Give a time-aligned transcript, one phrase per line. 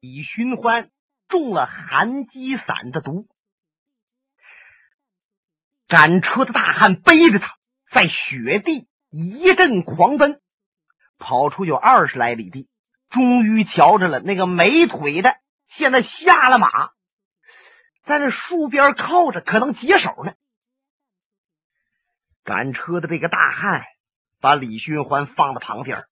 [0.00, 0.90] 李寻欢
[1.26, 3.26] 中了寒鸡散的毒。
[5.88, 7.56] 赶车的大汉背着他，
[7.90, 10.40] 在雪地一阵狂奔，
[11.18, 12.68] 跑出有二十来里地，
[13.08, 16.68] 终于瞧着了那个没腿的，现在下了马，
[18.04, 20.34] 在这树边靠着，可能解手呢。
[22.44, 23.84] 赶车的这个大汉
[24.40, 26.04] 把李寻欢放到旁边，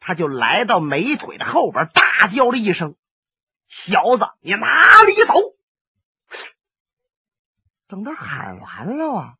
[0.00, 2.96] 他就来到没腿的后边，大叫了一声
[3.68, 5.34] ：“小子，你哪里走？”
[7.86, 9.38] 等他喊完了啊，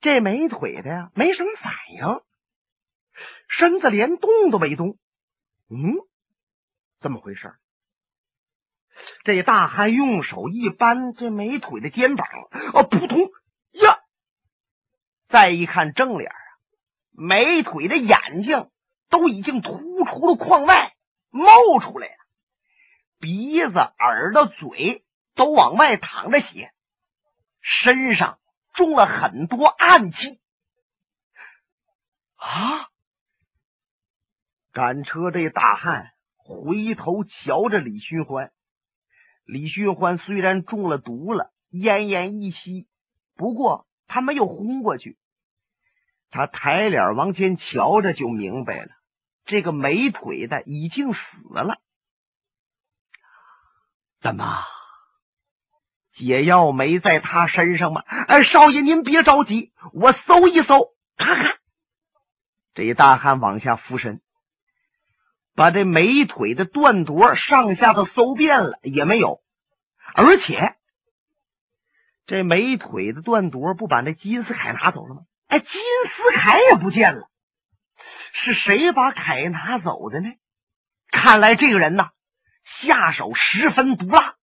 [0.00, 2.22] 这没腿的呀，没什么反应，
[3.48, 4.98] 身子连动都没动。
[5.70, 5.94] 嗯，
[7.00, 7.54] 怎么回事？
[9.24, 12.26] 这大汉用手一扳这没腿的肩膀，
[12.74, 13.30] 哦，扑通
[13.72, 14.00] 呀！
[15.26, 16.36] 再一看正脸啊，
[17.10, 18.70] 没腿的眼睛
[19.08, 20.94] 都已经突出了眶外，
[21.30, 22.23] 冒出来了，
[23.18, 25.04] 鼻子、耳朵、嘴
[25.34, 26.72] 都往外淌着血。
[27.60, 28.38] 身上
[28.72, 30.38] 中了很多暗器
[32.36, 32.90] 啊！
[34.70, 38.52] 赶车这大汉回头瞧着李寻欢，
[39.44, 42.86] 李寻欢虽然中了毒了，奄奄一息，
[43.34, 45.16] 不过他没有昏过去。
[46.28, 48.90] 他抬脸往前瞧着，就明白了，
[49.44, 51.80] 这个没腿的已经死了。
[54.24, 54.64] 怎么？
[56.10, 58.00] 解药没在他身上吗？
[58.06, 61.58] 哎，少爷您别着急，我搜一搜看看。
[62.72, 64.22] 这一大汉往下俯身，
[65.54, 69.42] 把这美腿的断夺上下都搜遍了，也没有。
[70.14, 70.74] 而且
[72.24, 75.20] 这美腿的断夺不把那金丝铠拿走了吗？
[75.48, 77.28] 哎，金丝铠也不见了，
[78.32, 80.30] 是谁把铠拿走的呢？
[81.10, 82.12] 看来这个人呐，
[82.64, 84.34] 下手十分毒辣。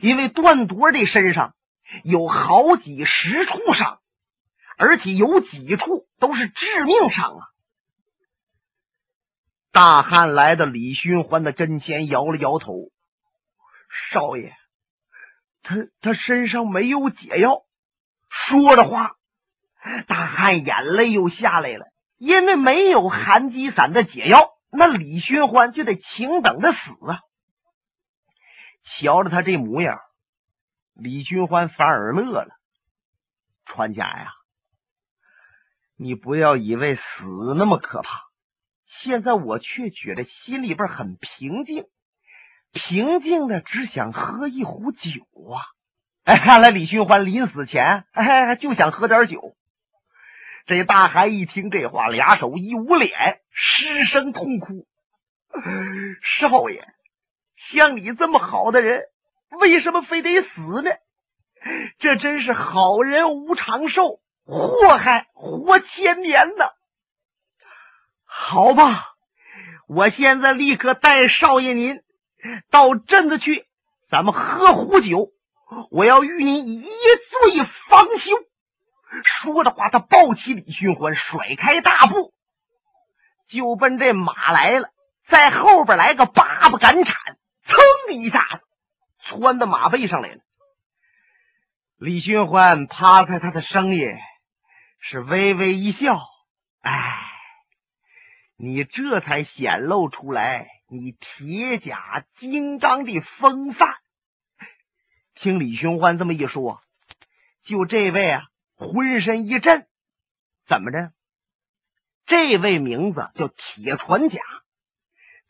[0.00, 1.54] 因为段铎这身上
[2.02, 4.00] 有好几十处伤，
[4.78, 7.42] 而且有几处都是致命伤啊！
[9.70, 12.90] 大汉来到李寻欢的跟前，摇了摇头
[14.10, 14.54] ：“少爷，
[15.62, 17.64] 他他身上没有解药。”
[18.30, 19.16] 说着话，
[20.06, 21.86] 大汉眼泪又下来了，
[22.16, 27.20] 因为没有寒疾散的解药，那李寻欢就得请等着死啊！
[28.82, 30.00] 瞧着他这模样，
[30.94, 32.56] 李寻欢反而乐了。
[33.64, 34.32] 船家呀，
[35.96, 38.22] 你不要以为死那么可怕，
[38.84, 41.84] 现在我却觉得心里边很平静，
[42.72, 45.22] 平静的只想喝一壶酒
[45.52, 45.62] 啊！
[46.24, 49.56] 哎，看来李寻欢临死前哎就想喝点酒。
[50.66, 54.86] 这大汉一听这话，俩手一捂脸，失声痛哭
[56.22, 56.86] ：“少爷！”
[57.64, 59.04] 像你这么好的人，
[59.50, 60.90] 为什么非得死呢？
[61.98, 66.64] 这真是好人无长寿，祸害活千年呢。
[68.24, 69.14] 好吧，
[69.86, 72.02] 我现在立刻带少爷您
[72.68, 73.66] 到镇子去，
[74.10, 75.30] 咱们喝壶酒。
[75.90, 78.36] 我要与您一醉方休。
[79.24, 82.34] 说着话，他抱起李寻欢，甩开大步，
[83.48, 84.88] 就奔这马来了，
[85.26, 87.38] 在后边来个八步赶铲。
[87.72, 88.60] 噌的一下子，
[89.18, 90.40] 窜到马背上来了。
[91.96, 94.08] 李寻欢趴在他的声音，
[95.00, 96.20] 是微微一笑
[96.82, 97.18] ：“哎，
[98.56, 103.96] 你这才显露出来你铁甲金刚的风范。”
[105.34, 106.82] 听李寻欢这么一说，
[107.62, 108.42] 就这位啊，
[108.74, 109.86] 浑身一震。
[110.64, 111.12] 怎么着？
[112.24, 114.40] 这位名字叫铁船甲。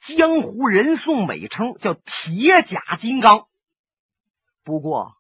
[0.05, 3.47] 江湖人送美称叫铁甲金刚，
[4.65, 5.15] 不过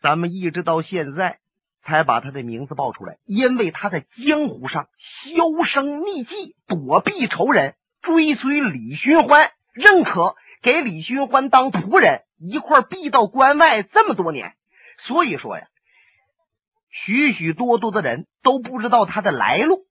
[0.00, 1.40] 咱们一直到现在
[1.82, 14.54] 才把他的名字报出来，因为他在江湖上销声匿迹，躲避仇人，追随李寻欢，认可给李寻欢当仆人，一块避到关外这么多年。
[14.96, 15.66] 所以说呀，
[16.88, 19.88] 许许多多的人都不知道他的来路。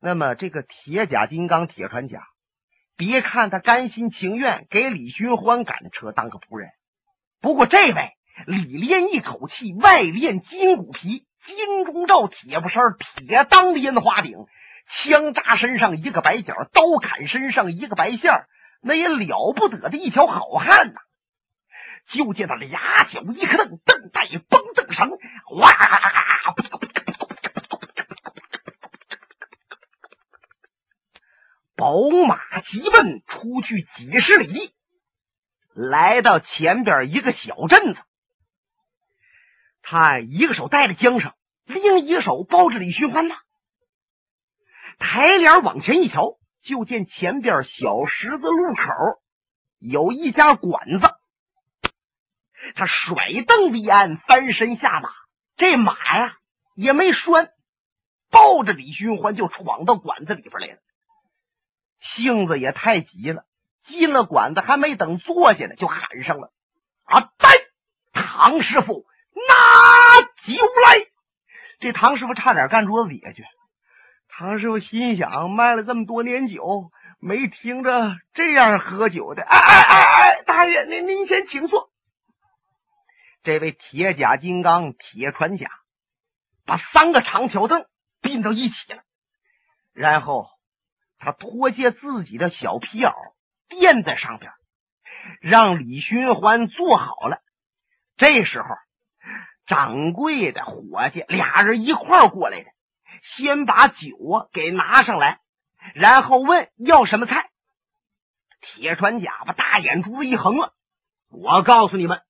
[0.00, 2.26] 那么这个铁甲金刚、铁船甲。
[2.98, 6.70] 别看他甘心情愿给李寻欢赶车当个仆人，
[7.40, 14.46] 不过这位里练一口气，外练筋骨皮，金钟罩、铁布衫、铁裆的烟花顶，
[14.88, 18.32] 枪扎身上一个白角，刀砍身上一个白线
[18.82, 21.00] 那也了不得的一条好汉呐！
[22.08, 25.10] 就见他俩脚一磕蹬，蹬带绷蹬绳，
[25.56, 25.70] 哇！
[31.78, 34.74] 宝马急奔出去几十里地，
[35.74, 38.02] 来到前边一个小镇子。
[39.80, 41.32] 他一个手带着缰绳，
[41.66, 43.36] 另一手抱着李寻欢呢。
[44.98, 48.82] 抬脸往前一瞧，就见前边小十字路口
[49.78, 51.14] 有一家馆子。
[52.74, 53.14] 他甩
[53.46, 55.10] 蹬离鞍，翻身下马，
[55.54, 56.36] 这马呀
[56.74, 57.52] 也没拴，
[58.30, 60.80] 抱着李寻欢就闯到馆子里边来了。
[61.98, 63.44] 性子也太急了，
[63.82, 66.52] 进了馆子还没等坐下呢，就喊上了
[67.04, 67.48] ：“啊，呆，
[68.12, 71.06] 唐师傅，拿酒来！”
[71.80, 73.44] 这唐师傅差点干桌子底下去。
[74.28, 76.90] 唐师傅心想：卖了这么多年酒，
[77.20, 79.42] 没听着这样喝酒的。
[79.42, 80.04] 哎哎哎
[80.38, 81.90] 哎，大爷，您您先请坐。
[83.42, 85.70] 这位铁甲金刚铁船甲
[86.66, 87.86] 把三个长条凳
[88.20, 89.02] 并到一起了，
[89.92, 90.48] 然后
[91.18, 93.12] 他脱下自己的小皮袄
[93.68, 94.52] 垫在上边，
[95.40, 97.42] 让李寻欢坐好了。
[98.16, 98.68] 这时候，
[99.66, 102.70] 掌柜的伙计俩人一块过来的，
[103.22, 105.40] 先把酒啊给拿上来，
[105.94, 107.50] 然后问要什么菜。
[108.60, 110.74] 铁船甲把大眼珠子一横了，
[111.28, 112.22] 我告诉你们。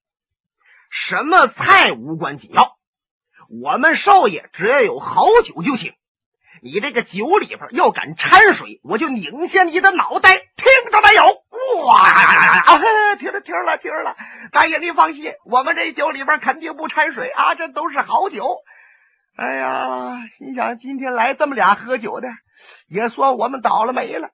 [0.90, 2.79] 什么菜无关紧要，
[3.49, 5.94] 我们少爷只要有好酒就行。
[6.62, 10.37] 你这个酒里边要敢掺水，我就拧下你的脑袋！
[10.56, 11.25] 听着没有？
[11.84, 12.78] 哇啊！
[13.19, 14.16] 听了听了听了，
[14.52, 18.44] 大爷您放心，我们这酒里边肯定不掺水啊，这都是好酒。
[19.37, 22.28] 哎呀，心想今天来这么俩喝酒的，
[22.88, 24.31] 也算我们倒了霉了。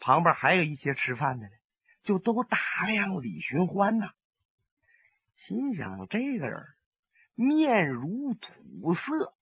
[0.00, 1.52] 旁边还有一些吃饭的呢，
[2.02, 4.06] 就都打量李寻欢呢。
[5.36, 6.64] 心想这个人
[7.34, 9.34] 面如土色，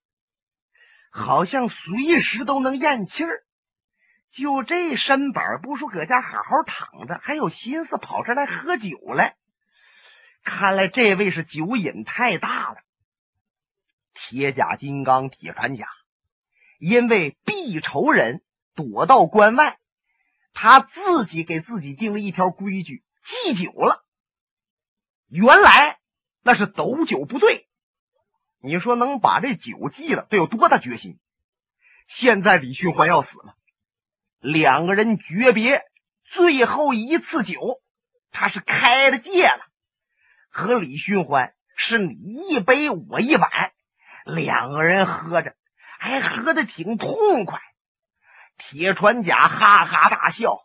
[1.11, 3.43] 好像随时都能咽气儿。
[4.31, 9.35] 就这身板，不说搁家好好躺着，还有心思跑这来喝酒来。
[10.43, 12.77] 看来这位是酒瘾太大了。
[14.13, 15.87] 铁甲金刚铁船甲，
[16.79, 18.41] 因为避仇人
[18.73, 19.79] 躲到关外，
[20.53, 24.03] 他自己给自己定了一条规矩：忌酒了。
[25.27, 25.99] 原来
[26.41, 27.67] 那是斗酒不醉，
[28.63, 31.19] 你说能把这酒忌了，得有多大决心？
[32.07, 33.55] 现在李寻欢要死了，
[34.39, 35.83] 两个人诀别
[36.23, 37.81] 最后一次酒，
[38.31, 39.65] 他是开了戒了，
[40.49, 42.13] 和李寻欢是你
[42.49, 43.71] 一杯我一碗，
[44.25, 45.55] 两个人喝着
[45.97, 47.59] 还喝的挺痛快。
[48.57, 50.59] 铁船甲哈哈大笑：“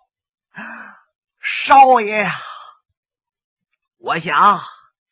[1.41, 2.35] 少爷呀！”
[3.97, 4.63] 我想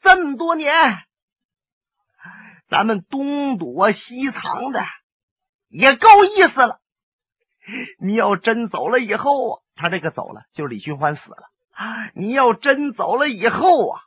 [0.02, 1.02] 这么多年，
[2.74, 4.82] 咱们东躲西藏的
[5.68, 6.80] 也够意思了。
[8.00, 11.44] 你要真走了以后啊，他这个走了，就是李寻欢死了。
[12.16, 14.00] 你要真走了以后啊，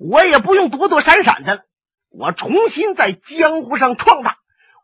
[0.00, 1.64] 我也不用躲躲闪闪的了，
[2.08, 4.36] 我重新在江湖上闯荡，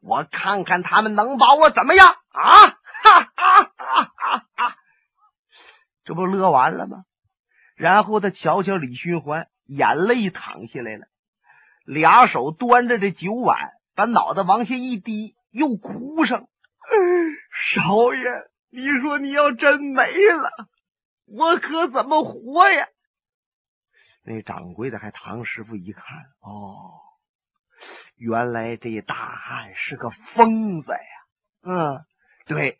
[0.03, 2.77] 我看看他们能把我怎么样啊！
[3.05, 4.77] 哈哈哈哈哈！
[6.05, 7.05] 这不乐完了吗？
[7.75, 11.07] 然后他瞧瞧李寻欢，眼泪淌下来了，
[11.89, 16.47] 俩手端着这酒碗，把脑袋往下一低，又哭上。
[17.73, 18.21] 少爷，
[18.69, 20.51] 你说你要真没了，
[21.25, 22.89] 我可怎么活呀？
[24.23, 26.03] 那掌柜的还唐师傅一看，
[26.41, 27.01] 哦，
[28.17, 30.99] 原来这大汉是个疯子呀。
[31.63, 32.05] 嗯，
[32.45, 32.79] 对，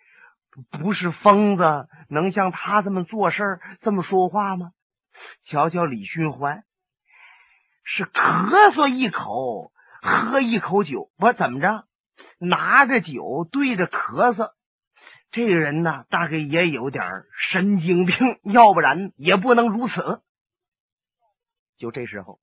[0.71, 4.73] 不是疯子能像他这么做事这么说话吗？
[5.43, 6.65] 瞧瞧李寻欢，
[7.91, 11.87] 是咳嗽一口，喝一口酒，我怎么着？
[12.39, 14.53] 拿着酒对着咳嗽，
[15.31, 17.03] 这个人呢，大概也有点
[17.39, 20.21] 神经病，要不然也不能如此。
[21.79, 22.41] 就这时候，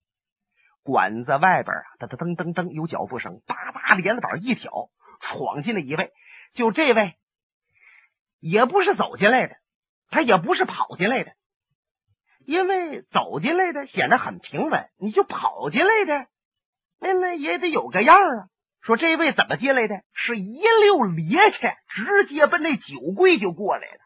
[0.82, 6.12] 馆子外边啊，噔噔噔噔有脚步声，叭叭帘子板一挑，闯进来一位。
[6.54, 7.20] 就这位，
[8.40, 9.58] 也不是走进来的，
[10.10, 11.36] 他也不是跑进来的。
[12.46, 16.28] 因为走进来的显得很平稳，你就跑进来的，
[17.00, 18.48] 那那也得有个样啊。
[18.82, 20.02] 说这位怎么进来的？
[20.14, 24.00] 是一溜趔趄，直接奔那酒柜就过来了，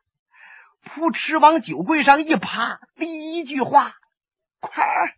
[0.83, 3.93] 扑哧往酒柜上一趴，第一句话
[4.61, 5.15] ：“快，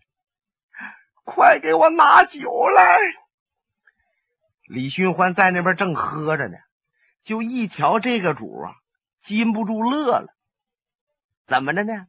[1.23, 2.97] 快给我拿酒来！”
[4.67, 6.57] 李寻欢在那边正喝着呢，
[7.23, 8.73] 就一瞧这个主啊，
[9.21, 10.33] 禁不住乐了。
[11.45, 12.07] 怎么着呢？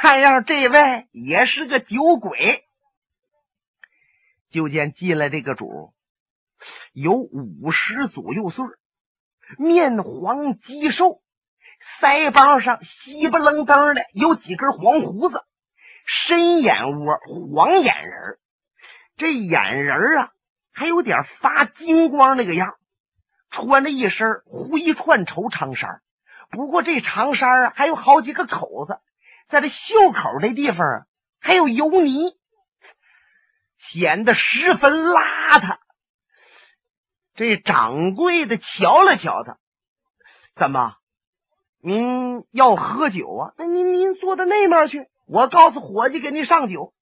[0.00, 2.64] 看样这位也是个酒鬼。
[4.48, 5.92] 就见进来这个主，
[6.92, 8.64] 有五十左右岁
[9.58, 11.20] 面黄肌瘦，
[12.00, 15.42] 腮帮上稀不楞登的有几根黄胡子，
[16.06, 17.18] 深眼窝，
[17.52, 18.38] 黄眼仁
[19.16, 20.30] 这眼仁啊
[20.70, 22.76] 还有点发金光那个样
[23.50, 26.02] 穿着一身灰串绸长衫，
[26.50, 29.00] 不过这长衫啊还有好几个口子，
[29.48, 31.06] 在这袖口这地方啊
[31.40, 32.36] 还有油泥，
[33.78, 35.78] 显得十分邋遢。
[37.34, 39.58] 这掌柜的瞧了瞧他，
[40.52, 40.96] 怎么？
[41.80, 43.54] 您要喝酒啊？
[43.56, 46.92] 那您您坐到那面去，我告诉伙计给您上酒。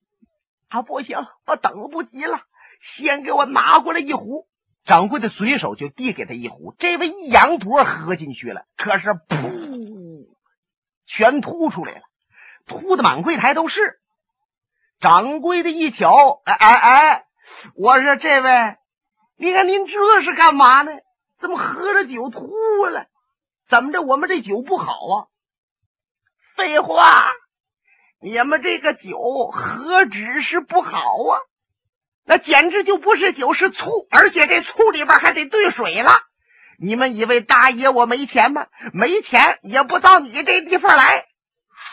[0.69, 2.43] 啊，不行，我等不及了，
[2.81, 4.47] 先给我拿过来一壶。
[4.85, 10.29] 掌柜的随手就递给他一壶，这位一仰脖喝进去了，可是噗，
[11.07, 12.03] 全吐出来了，
[12.67, 14.01] 吐的满柜台都是。
[15.01, 17.25] 掌柜的一瞧，哎哎哎，
[17.75, 18.77] 我说这位，
[19.37, 20.93] 你看您这是干嘛呢？
[21.39, 23.07] 怎么喝了酒吐了？
[23.69, 24.01] 怎么着？
[24.01, 25.15] 我们这酒不好啊？
[26.57, 27.27] 废话，
[28.21, 31.41] 你们这个酒何止是不好啊？
[32.25, 36.23] 那简直就不是酒，是醋，而且这醋里边还得兑水了。
[36.79, 38.67] 你们以为大爷我没钱吗？
[38.95, 41.27] 没钱也不到你这地方来。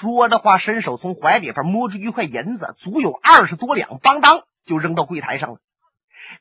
[0.03, 5.59] 说着话，伸手从怀里边摸出一块银子，足有二十多两，邦当就扔到柜台上了。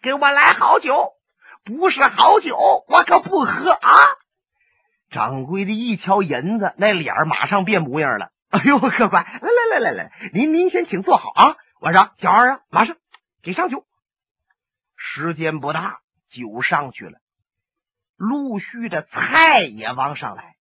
[0.01, 1.13] 给我来好酒，
[1.63, 2.57] 不是好酒，
[2.89, 3.89] 我可不喝啊！
[5.11, 8.33] 掌柜的一瞧银子，那脸马上变模样了。
[8.51, 11.57] 哎呦，客官，来来来来来，您您先请坐好啊！
[11.79, 12.97] 我说小二啊，马上
[13.43, 13.87] 给上酒。
[14.97, 17.21] 时间不大，酒上去了，
[18.17, 20.57] 陆续的菜也往上来。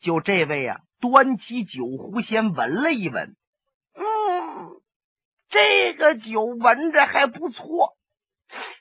[0.00, 3.36] 就这位啊，端起酒壶先闻了一闻，
[3.94, 4.80] 嗯，
[5.48, 7.96] 这个酒闻着还不错。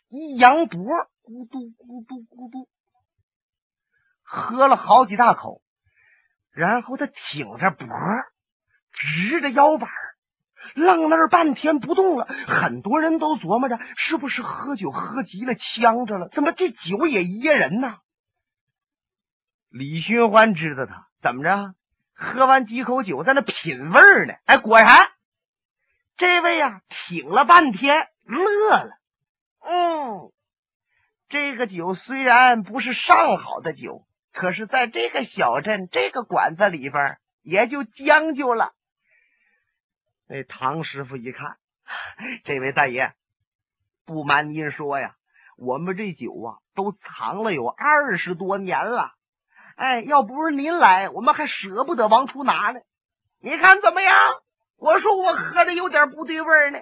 [0.09, 0.83] 一扬脖，
[1.23, 2.69] 咕嘟咕嘟咕嘟。
[4.21, 5.61] 喝了好几大口，
[6.51, 7.87] 然后他挺着脖，
[8.91, 9.89] 直着腰板，
[10.75, 12.27] 愣那儿半天不动了。
[12.47, 16.29] 很多人都琢磨着，是不是喝酒喝急了，呛着了？
[16.29, 17.97] 怎么这酒也噎人呢？
[19.69, 21.73] 李寻欢知道他怎么着，
[22.13, 24.35] 喝完几口酒，在那品味呢。
[24.45, 25.11] 哎，果然，
[26.15, 28.97] 这位呀，挺了半天，乐了。
[29.59, 30.31] 嗯，
[31.27, 34.05] 这个酒虽然不是上好的酒。
[34.31, 38.73] 可是，在这个小镇这个馆子里边，也就将就了。
[40.27, 41.57] 那唐师傅一看，
[42.43, 43.13] 这位大爷，
[44.05, 45.15] 不瞒您说呀，
[45.55, 49.13] 我们这酒啊，都藏了有二十多年了。
[49.75, 52.79] 哎，要不是您来，我们还舍不得往出拿呢。
[53.39, 54.13] 你看怎么样？
[54.77, 56.79] 我说我喝的有点不对味呢，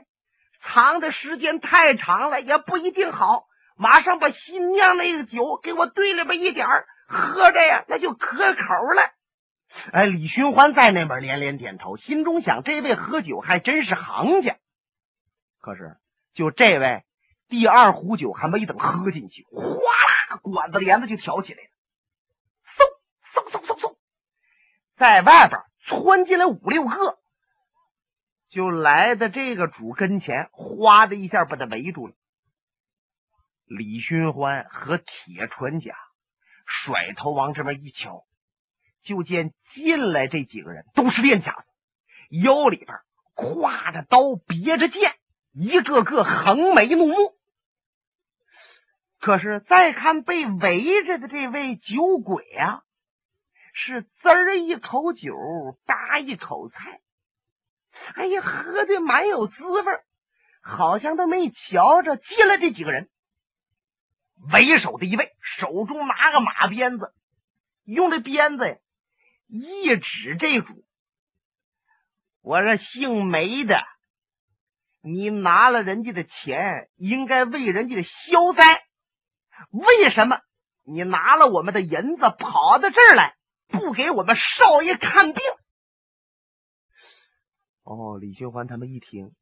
[0.62, 3.46] 藏的时间太长了，也不一定好。
[3.76, 6.68] 马上把新酿那个酒给我兑里边一点。
[7.08, 9.12] 喝着呀，那就可口了。
[9.92, 14.56] 哎，李寻欢在那边连连点头，心中想：这位喝酒还真是行家。
[15.60, 15.98] 可是，
[16.34, 17.04] 就这位
[17.50, 19.62] 第二壶酒还没等喝进去，哗
[20.30, 21.70] 啦，管子帘子就挑起来了。
[25.02, 27.18] 在外边窜进来五六个，
[28.50, 32.14] 就来到这个主跟前，哗的一下把他围住了。
[33.66, 35.96] 李寻欢和铁船甲。
[36.68, 38.26] 甩头往这边一瞧，
[39.02, 41.66] 就见进来这几个人都是练家子，
[42.30, 43.00] 腰里边
[43.36, 45.16] 挎着刀，别着剑，
[45.52, 47.16] 一个个横眉怒目。
[49.20, 52.84] 可是再看被围着的这位酒鬼啊，
[53.74, 55.34] 是滋儿一口酒，
[55.86, 57.02] 搭一口菜，
[58.16, 59.84] 哎呀，喝的蛮有滋味，
[60.62, 63.10] 好像都没瞧着进来这几个人。
[64.52, 67.14] 为首的一位手中拿个马鞭子，
[67.84, 68.78] 用这鞭子呀
[69.48, 70.84] 一指这主。
[72.42, 73.84] 我说姓梅的，
[75.02, 78.84] 你拿了人家的钱，应该为人家的消灾。
[79.70, 80.42] 为什么
[80.84, 83.36] 你拿了我们的银子，跑到这儿来，
[83.72, 85.44] 不给我们少爷看病？
[87.84, 89.34] 哦，李寻欢他们一听，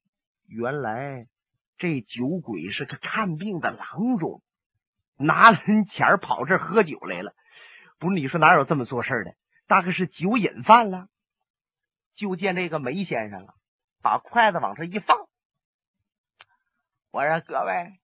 [0.48, 1.27] 原来
[1.77, 4.41] 这酒鬼是个看病的郎中。
[5.17, 7.36] 拿了人钱跑这喝酒来了，
[7.98, 8.15] 不是？
[8.15, 9.36] 你说哪有这么做事的？
[9.67, 11.09] 大概是酒瘾犯了。
[12.15, 13.53] 就见这个梅先生啊，
[14.01, 15.27] 把筷子往这一放。
[17.12, 18.00] 我说各位，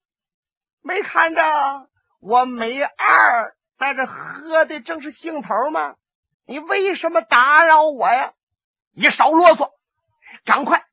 [0.82, 1.90] 没看着
[2.20, 5.96] 我梅二在这喝的正是兴头吗？
[6.46, 8.34] 你为什么打扰我呀？
[8.92, 9.72] 你少啰嗦，
[10.46, 10.86] 赶快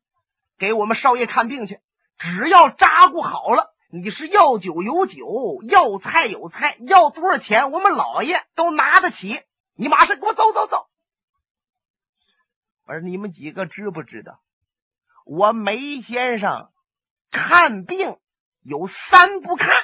[0.58, 1.80] 给我们少爷看病去。
[2.18, 3.72] 只要扎顾好了。
[3.94, 9.42] 你是要酒有酒，要菜有菜，要多少钱，我们老爷都拿得起。
[9.74, 10.88] 你马上给我走走走！
[12.86, 14.40] 我说你们几个知不知道，
[15.26, 16.70] 我梅先生
[17.30, 18.16] 看病
[18.62, 19.76] 有三不看。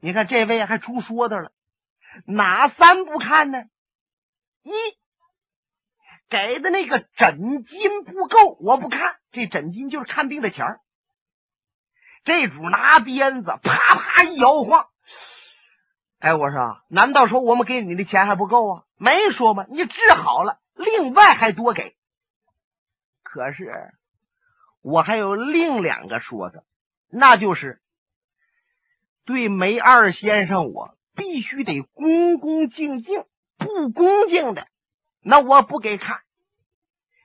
[0.00, 1.52] 你看这位还出说的了，
[2.24, 3.58] 哪三不看呢？
[4.66, 4.72] 一
[6.28, 9.16] 给的那个诊金不够，我不看。
[9.30, 10.80] 这诊金就是看病的钱。
[12.24, 14.88] 这主拿鞭子啪啪一摇晃。
[16.18, 18.84] 哎，我说，难道说我们给你的钱还不够啊？
[18.96, 19.66] 没说吗？
[19.68, 21.94] 你治好了，另外还多给。
[23.22, 23.94] 可是
[24.80, 26.64] 我还有另两个说的，
[27.08, 27.80] 那就是
[29.24, 33.24] 对梅二先生，我必须得恭恭敬敬，
[33.66, 34.66] 不恭敬的，
[35.20, 36.20] 那我不给看。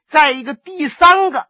[0.07, 1.47] 再一个，第三个，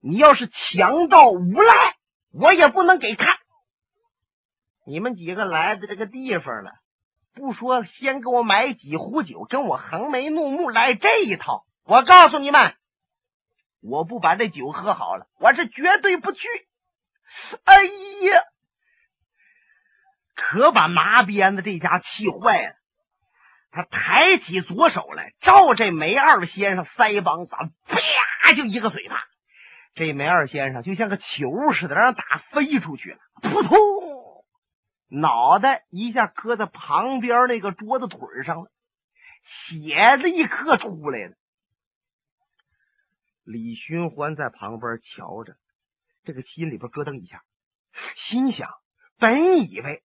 [0.00, 1.96] 你要是强盗无赖，
[2.32, 3.38] 我也不能给看。
[4.84, 6.72] 你们几个来的这个地方了，
[7.34, 11.66] 不说先给我买几壶酒，跟我横眉怒目来这一套。
[11.84, 12.74] 我告诉你们，
[13.80, 16.48] 我不把这酒喝好了，我是绝对不去。
[17.64, 18.42] 哎呀，
[20.34, 22.74] 可把麻鞭子这家气坏了。
[23.70, 27.54] 他抬起左手来，照这梅二先生腮帮子，
[27.84, 29.16] 啪就一个嘴巴。
[29.94, 33.76] 这梅二先生就像个球似的，让人打飞出去了，扑通。
[35.08, 38.70] 脑袋一下磕在旁边那个桌子腿上了，
[39.44, 41.34] 血立刻出来了。
[43.44, 45.56] 李寻欢在旁边瞧着，
[46.24, 47.44] 这个心里边咯噔一下，
[48.16, 48.68] 心想：
[49.18, 50.02] 本以为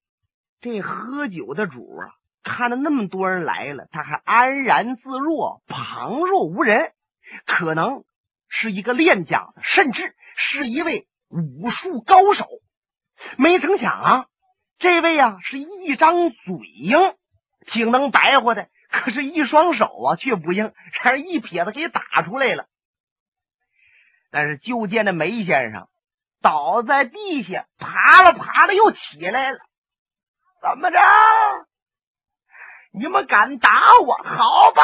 [0.62, 2.14] 这喝酒的主啊，
[2.44, 6.94] 看着那么多人来了，他还安然自若、旁若无人，
[7.46, 8.04] 可能
[8.48, 12.48] 是一个练家子，甚至是一位武术高手。
[13.38, 14.26] 没成想啊！
[14.80, 17.16] 这位啊，是一张嘴硬，
[17.68, 22.66] 挺能白活的，可是，一双手啊却不硬，让人一撇子给打出来了。
[24.32, 25.88] 但是，就见那梅先生
[26.42, 29.60] 倒在地下，爬了爬了又起来了。
[30.62, 30.98] 怎么着？
[32.92, 34.14] 你们敢打我？
[34.16, 34.84] 好吧，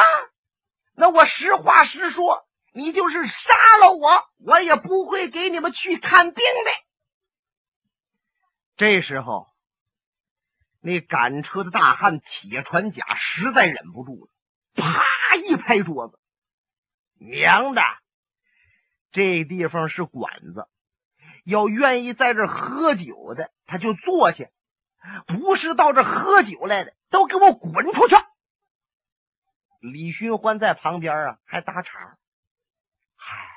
[0.94, 6.70] 那我实话实说，你就是杀了我，我也不会给你们去看病的。
[8.76, 9.46] 这时候。
[10.80, 14.30] 那赶车的大汉铁船甲实在忍不住了，
[14.76, 16.20] 啪一拍桌子
[17.18, 17.82] ：“娘的，
[19.10, 20.68] 这地方是馆子，
[21.44, 24.46] 要愿意在这喝酒的，他就坐下；
[25.26, 28.16] 不是到这喝酒来的，都给我滚出去！”
[29.80, 32.18] 李寻欢在旁边啊，还搭茬
[33.14, 33.48] ：“嗨，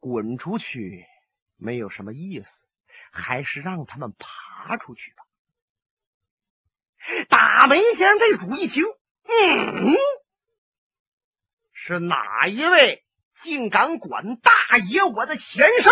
[0.00, 1.06] 滚出去
[1.56, 2.46] 没有什么意思，
[3.10, 5.24] 还是让他们爬出去吧。”
[7.28, 8.84] 打门先生这主一听，
[9.24, 9.96] 嗯，
[11.72, 13.04] 是哪一位
[13.40, 15.90] 竟敢管大爷我的闲事？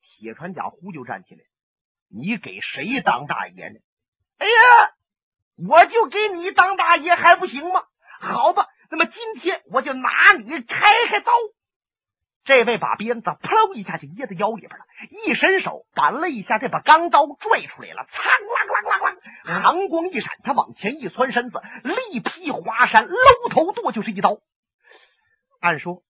[0.00, 1.44] 铁船甲呼就站起来，
[2.08, 3.78] 你给谁当大爷呢？
[4.38, 4.92] 哎呀，
[5.56, 7.84] 我就给你当大爷还不行吗？
[8.20, 11.32] 好吧，那么今天我就拿你拆开刀。
[12.44, 14.84] 这位把鞭子扑棱一下就掖在腰里边了，
[15.26, 24.38] 一伸手扳了一下这把钢刀，拽出来了，苍啷啷啷啷，寒光一闪，他往前一窜身子，力劈华山，搂头剁就是一刀。
[25.58, 26.04] 按说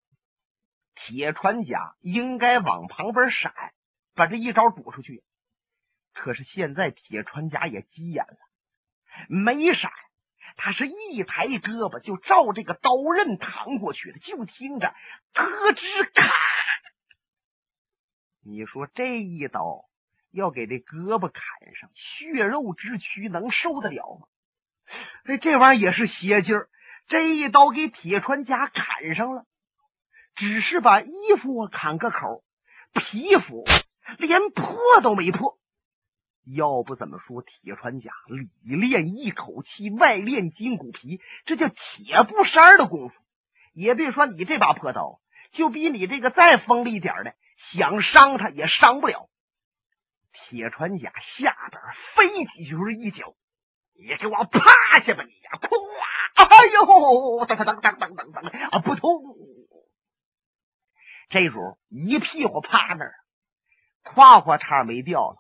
[0.94, 3.54] 铁船甲应该往旁边闪，
[4.14, 5.24] 把这一招躲出去，
[6.16, 8.38] 可是现在铁船甲也急眼了，
[9.28, 9.92] 没闪。
[10.56, 14.94] 他是一抬胳膊就照这个刀刃扛过去了，就听着
[15.34, 16.32] 咯吱咔，
[18.40, 19.84] 你说这一刀
[20.30, 24.26] 要给这胳膊砍上，血肉之躯能受得了吗？
[25.24, 26.70] 哎，这玩意儿也是邪劲儿，
[27.06, 29.44] 这一刀给铁穿甲砍上了，
[30.34, 32.42] 只是把衣服砍个口，
[32.94, 33.64] 皮肤
[34.16, 35.58] 连破都没破。
[36.46, 43.14] 要不怎么说铁穿甲里练一口气，外练筋骨皮，这叫铁布衫的功夫。
[43.72, 49.28] 也别说你这把破刀，就比你这个再锋利点的，想伤他也伤不了。
[50.32, 51.82] 铁穿甲下边
[52.14, 53.34] 飞起就是一脚，
[53.94, 55.50] 你给我趴下吧你呀！
[55.60, 55.68] 哐！
[56.36, 58.78] 哎呦，当当当当当当当啊！
[58.78, 59.10] 扑通！
[61.28, 63.14] 这主一屁股趴那儿，
[64.04, 65.36] 胯胯叉没掉了。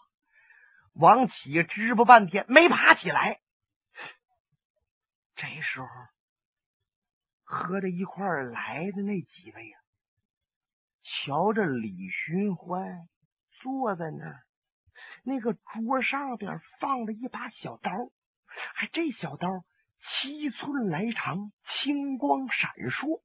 [0.98, 3.40] 王启支吧半天没爬起来，
[5.34, 5.86] 这时候
[7.44, 9.80] 和着一块来的那几位啊，
[11.02, 13.08] 瞧着李寻欢
[13.50, 14.46] 坐在那儿，
[15.22, 17.92] 那个桌上边放了一把小刀，
[18.74, 19.64] 还这小刀
[20.00, 23.22] 七寸来长，青光闪烁。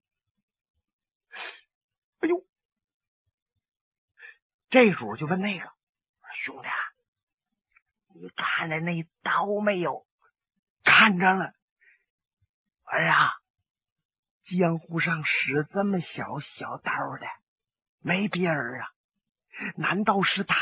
[2.19, 2.45] 哎呦！
[4.69, 5.71] 这主就问那个
[6.35, 6.75] 兄弟啊，
[8.21, 10.05] 你看着那刀没有？
[10.83, 11.53] 看着了。
[12.83, 13.31] 儿啊，
[14.43, 17.25] 江湖上使这么小小刀的
[17.99, 18.87] 没别人啊？
[19.75, 20.55] 难道是他？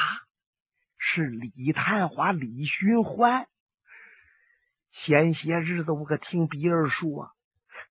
[0.97, 3.49] 是李探花李寻欢？
[4.91, 7.35] 前些日子我可听别人说，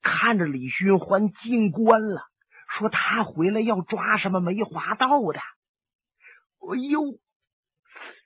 [0.01, 2.27] 看着李寻欢进关了，
[2.71, 5.41] 说他回来要抓什么梅花道的。
[5.41, 7.21] 哎呦，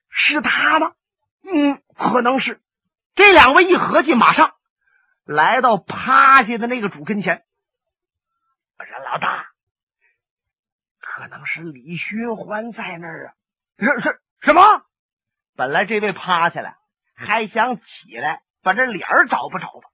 [0.08, 0.94] 是他吗？
[1.54, 2.60] 嗯，可能是。
[3.14, 4.54] 这两位一合计，马上。
[5.24, 7.44] 来到趴下的那个主跟前，
[8.76, 9.46] 我说：“老大，
[10.98, 13.34] 可能是李寻欢在那儿啊？
[13.78, 14.62] 是是什么？
[15.54, 16.76] 本来这位趴下来
[17.14, 19.88] 还想起来把这脸儿找不着吧？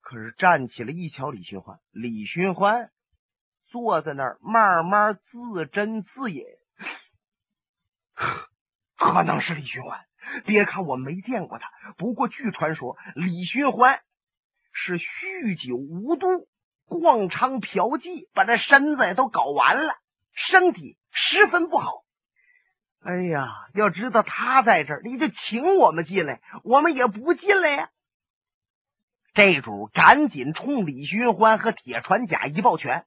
[0.00, 2.92] 可是站起来一瞧，李寻欢，李寻欢
[3.66, 6.44] 坐在那儿慢慢自斟自饮，
[8.96, 10.06] 可能是李寻欢。”
[10.44, 14.00] 别看我没见过他，不过据传说，李寻欢
[14.72, 16.48] 是酗酒无度、
[16.86, 19.94] 逛娼嫖妓，把这身子都搞完了，
[20.32, 22.04] 身体十分不好。
[23.00, 27.90] 哎呀，要知道他在这儿，你就请我们进来，我们也不进来呀。
[29.34, 33.04] 这主赶紧冲李寻欢和铁船甲一抱拳：“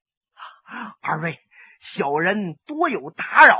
[1.00, 1.40] 二位
[1.80, 3.58] 小人多有打扰，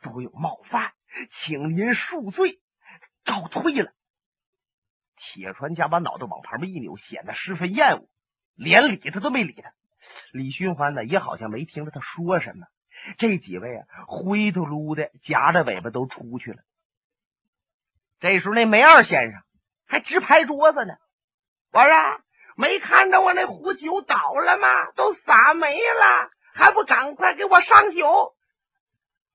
[0.00, 0.92] 多有冒犯，
[1.30, 2.60] 请您恕罪。”
[3.28, 3.92] 告退了，
[5.16, 8.08] 铁船家把脑袋往旁边一扭，显得十分厌恶，
[8.54, 9.72] 连理他都没理他。
[10.32, 12.66] 李寻欢呢，也好像没听着他说什么。
[13.18, 16.62] 这几位啊，灰头噜的，夹着尾巴都出去了。
[18.20, 19.42] 这时候，那梅二先生
[19.86, 20.94] 还直拍桌子呢。
[21.70, 22.20] 我说
[22.56, 24.90] ：“没看着我那壶酒倒了吗？
[24.96, 28.34] 都洒没了，还不赶快给我上酒！”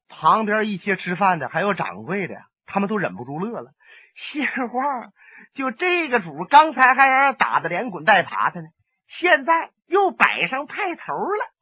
[0.09, 3.71] 旁边一些吃饭的，还有掌柜的，他们都忍不住乐了。
[4.15, 5.11] 心话，
[5.53, 8.67] 就这个主，刚才还让人打的连滚带爬的呢，
[9.07, 11.53] 现在又摆上派头了。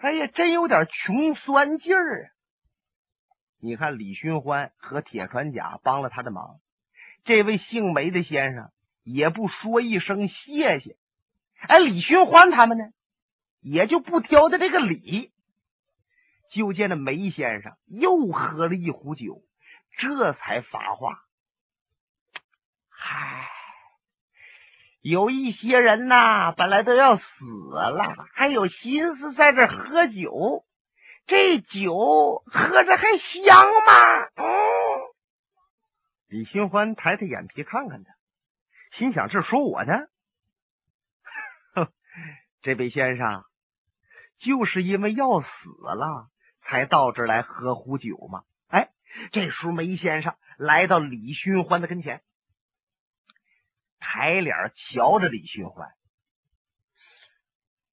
[0.00, 2.28] 哎呀，真有点穷酸劲儿啊！
[3.58, 6.60] 你看，李寻欢和铁船甲帮了他的忙，
[7.24, 8.70] 这位姓梅的先生
[9.02, 10.96] 也不说一声谢谢。
[11.68, 12.84] 哎，李寻欢他们呢，
[13.60, 15.32] 也就不挑的这个理。
[16.50, 19.42] 就见那梅先生又喝了一壶酒，
[19.96, 21.22] 这才发话。
[23.14, 23.50] 唉，
[25.02, 30.64] 有一些人呐，本来都要死了，还有心思在这喝酒，
[31.26, 33.92] 这酒喝着还香吗？
[34.36, 34.44] 嗯。
[36.28, 38.14] 李寻欢抬抬眼皮看看他，
[38.90, 39.92] 心想：这说我呢？
[41.74, 41.92] 哼，
[42.62, 43.44] 这位先生
[44.38, 46.30] 就是因为要死了，
[46.62, 48.44] 才到这来喝壶酒吗？
[48.68, 48.88] 哎，
[49.30, 52.22] 这时候梅先生来到李寻欢的跟前。
[54.02, 55.88] 抬脸瞧着李寻欢，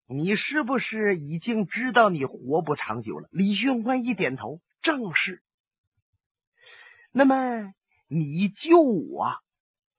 [0.07, 3.29] 你是不是已经知道你活不长久了？
[3.31, 5.43] 李寻欢一点头，正是。
[7.11, 7.73] 那么
[8.07, 9.37] 你救我，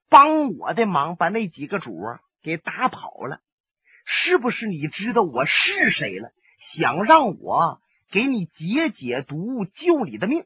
[0.09, 1.97] 帮我的忙，把那几个主
[2.41, 3.41] 给打跑了，
[4.05, 6.33] 是不是你知道我是谁了？
[6.59, 10.45] 想让我给你解解毒，救你的命？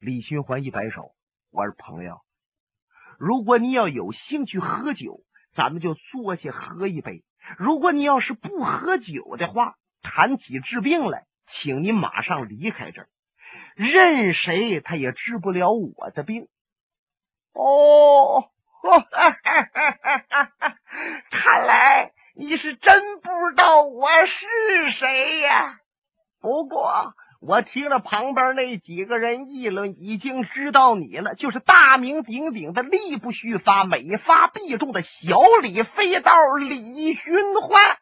[0.00, 1.14] 李寻欢一摆手，
[1.50, 2.20] 我是朋友。
[3.20, 5.20] 如果你要有兴趣喝酒，
[5.52, 7.22] 咱们就坐下喝一杯；
[7.58, 13.08] 如果你要是不喝酒的话，谈起治病来，请您马上离开这儿。
[13.74, 16.48] 任谁他也治不了我的病。
[17.52, 18.48] 哦，
[18.80, 20.78] 哈哈哈哈哈
[21.30, 25.78] 看来你是真不知道我是谁呀。
[26.40, 27.14] 不过。
[27.40, 37.96] 我听了旁边那几个人议论，已经知道你了，就是大名鼎鼎的力不虚发、每发必中的小李飞刀李寻欢。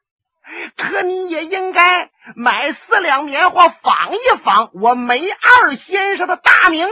[0.76, 6.88] 可你也应该买四两棉花仿一仿我梅二先生的大名。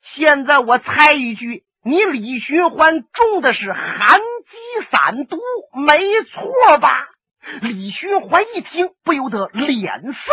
[0.00, 5.36] 现在我猜一句，你李寻欢中的是寒疾散毒，
[5.74, 7.10] 没错吧？
[7.60, 10.32] 李寻欢一听，不由得脸色。